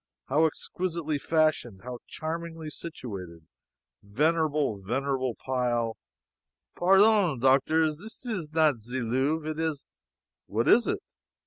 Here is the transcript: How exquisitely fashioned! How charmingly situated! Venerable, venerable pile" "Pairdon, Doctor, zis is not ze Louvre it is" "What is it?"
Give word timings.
How 0.29 0.47
exquisitely 0.47 1.19
fashioned! 1.19 1.81
How 1.83 1.99
charmingly 2.07 2.71
situated! 2.71 3.45
Venerable, 4.01 4.81
venerable 4.81 5.35
pile" 5.45 5.95
"Pairdon, 6.75 7.39
Doctor, 7.39 7.91
zis 7.91 8.25
is 8.25 8.51
not 8.51 8.81
ze 8.81 9.01
Louvre 9.01 9.47
it 9.51 9.59
is" 9.59 9.85
"What 10.47 10.67
is 10.67 10.87
it?" 10.87 11.03